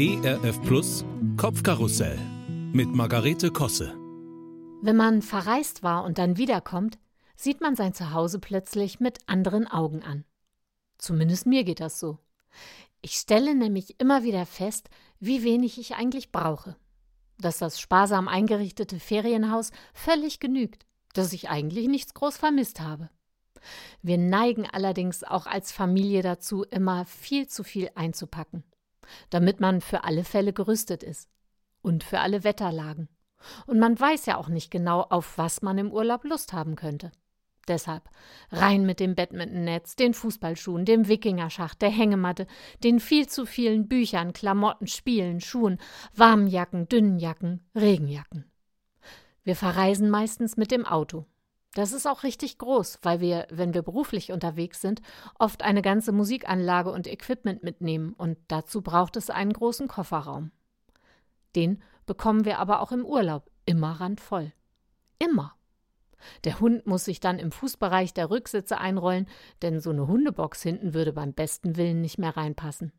[0.00, 1.04] ERF Plus
[1.36, 2.16] Kopfkarussell
[2.72, 3.96] mit Margarete Kosse.
[4.80, 7.00] Wenn man verreist war und dann wiederkommt,
[7.34, 10.24] sieht man sein Zuhause plötzlich mit anderen Augen an.
[10.98, 12.18] Zumindest mir geht das so.
[13.02, 14.88] Ich stelle nämlich immer wieder fest,
[15.18, 16.76] wie wenig ich eigentlich brauche.
[17.40, 23.10] Dass das sparsam eingerichtete Ferienhaus völlig genügt, dass ich eigentlich nichts groß vermisst habe.
[24.02, 28.62] Wir neigen allerdings auch als Familie dazu, immer viel zu viel einzupacken
[29.30, 31.28] damit man für alle Fälle gerüstet ist
[31.82, 33.08] und für alle Wetterlagen.
[33.66, 37.12] Und man weiß ja auch nicht genau, auf was man im Urlaub Lust haben könnte.
[37.68, 38.08] Deshalb
[38.50, 42.46] rein mit dem Badmintonnetz, den Fußballschuhen, dem Wikingerschacht, der Hängematte,
[42.82, 45.78] den viel zu vielen Büchern, Klamotten, Spielen, Schuhen,
[46.14, 48.50] warmen Jacken, dünnen Jacken, Regenjacken.
[49.44, 51.26] Wir verreisen meistens mit dem Auto.
[51.74, 55.02] Das ist auch richtig groß, weil wir, wenn wir beruflich unterwegs sind,
[55.38, 60.50] oft eine ganze Musikanlage und Equipment mitnehmen und dazu braucht es einen großen Kofferraum.
[61.54, 64.52] Den bekommen wir aber auch im Urlaub immer randvoll.
[65.18, 65.54] Immer.
[66.44, 69.28] Der Hund muss sich dann im Fußbereich der Rücksitze einrollen,
[69.62, 72.92] denn so eine Hundebox hinten würde beim besten Willen nicht mehr reinpassen.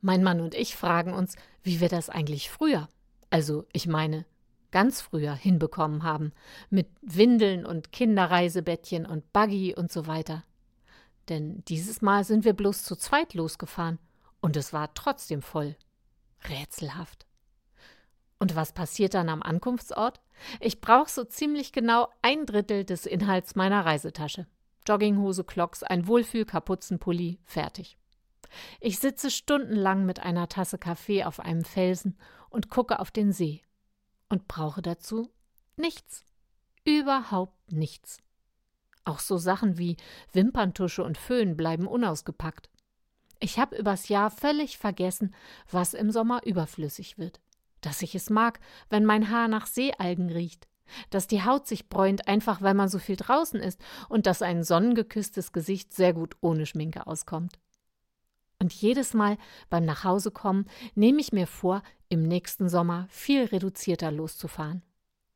[0.00, 2.88] Mein Mann und ich fragen uns, wie wir das eigentlich früher,
[3.30, 4.24] also ich meine
[4.70, 6.32] ganz früher hinbekommen haben,
[6.70, 10.44] mit Windeln und Kinderreisebettchen und Buggy und so weiter.
[11.28, 13.98] Denn dieses Mal sind wir bloß zu zweit losgefahren
[14.40, 15.76] und es war trotzdem voll.
[16.48, 17.26] Rätselhaft.
[18.38, 20.20] Und was passiert dann am Ankunftsort?
[20.60, 24.46] Ich brauche so ziemlich genau ein Drittel des Inhalts meiner Reisetasche.
[24.86, 27.98] Jogginghose, Clocks, ein Wohlfühl-Kapuzenpulli, fertig.
[28.80, 32.16] Ich sitze stundenlang mit einer Tasse Kaffee auf einem Felsen
[32.48, 33.62] und gucke auf den See
[34.28, 35.30] und brauche dazu
[35.76, 36.24] nichts.
[36.84, 38.18] Überhaupt nichts.
[39.04, 39.96] Auch so Sachen wie
[40.32, 42.68] Wimperntusche und Föhn bleiben unausgepackt.
[43.40, 45.34] Ich habe übers Jahr völlig vergessen,
[45.70, 47.40] was im Sommer überflüssig wird.
[47.80, 50.66] Dass ich es mag, wenn mein Haar nach Seealgen riecht.
[51.10, 53.80] Dass die Haut sich bräunt, einfach weil man so viel draußen ist.
[54.08, 57.58] Und dass ein sonnengeküsstes Gesicht sehr gut ohne Schminke auskommt.
[58.60, 59.38] Und jedes Mal
[59.70, 64.82] beim Nachhausekommen nehme ich mir vor, im nächsten Sommer viel reduzierter loszufahren.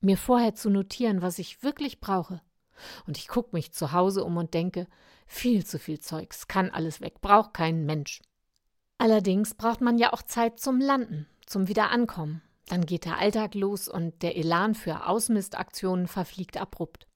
[0.00, 2.42] Mir vorher zu notieren, was ich wirklich brauche.
[3.06, 4.86] Und ich gucke mich zu Hause um und denke,
[5.26, 8.20] viel zu viel Zeugs, kann alles weg, braucht kein Mensch.
[8.98, 12.42] Allerdings braucht man ja auch Zeit zum Landen, zum Wiederankommen.
[12.68, 17.06] Dann geht der Alltag los und der Elan für Ausmistaktionen verfliegt abrupt.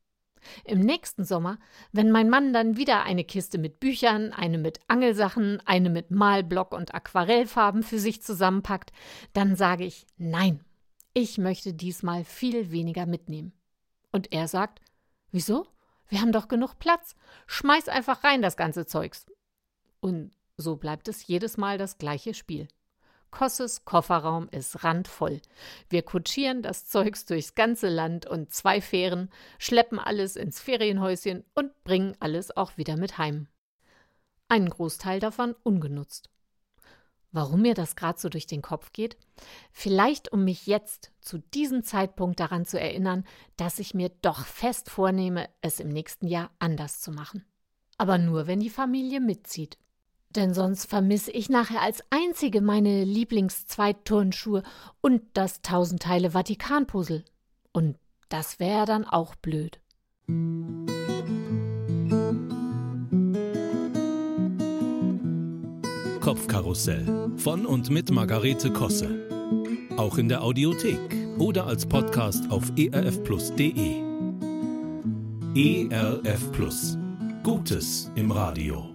[0.65, 1.59] Im nächsten Sommer,
[1.93, 6.73] wenn mein Mann dann wieder eine Kiste mit Büchern, eine mit Angelsachen, eine mit Malblock
[6.73, 8.93] und Aquarellfarben für sich zusammenpackt,
[9.33, 10.65] dann sage ich Nein,
[11.13, 13.53] ich möchte diesmal viel weniger mitnehmen.
[14.13, 14.81] Und er sagt
[15.31, 15.67] Wieso?
[16.09, 17.15] Wir haben doch genug Platz.
[17.47, 19.27] Schmeiß einfach rein das ganze Zeugs.
[20.01, 22.69] Und so bleibt es jedes Mal das gleiche Spiel.
[23.31, 25.41] Kosses Kofferraum ist randvoll.
[25.89, 31.73] Wir kutschieren das Zeugs durchs ganze Land und zwei Fähren, schleppen alles ins Ferienhäuschen und
[31.85, 33.47] bringen alles auch wieder mit heim.
[34.49, 36.29] Einen Großteil davon ungenutzt.
[37.33, 39.17] Warum mir das gerade so durch den Kopf geht?
[39.71, 43.25] Vielleicht, um mich jetzt zu diesem Zeitpunkt daran zu erinnern,
[43.57, 47.45] dass ich mir doch fest vornehme, es im nächsten Jahr anders zu machen.
[47.99, 49.79] Aber nur, wenn die Familie mitzieht.
[50.37, 54.63] Denn sonst vermisse ich nachher als einzige meine Lieblings-Zweitturnschuhe
[55.01, 57.25] und das Tausendteile Vatikan-Puzzle.
[57.73, 57.97] Und
[58.29, 59.81] das wäre dann auch blöd.
[66.21, 69.27] Kopfkarussell von und mit Margarete Kosse.
[69.97, 70.99] Auch in der Audiothek
[71.39, 74.03] oder als Podcast auf erfplus.de.
[75.55, 76.97] ERF Plus.
[77.43, 78.90] Gutes im Radio.